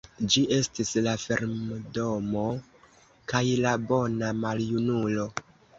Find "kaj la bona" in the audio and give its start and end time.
3.35-4.37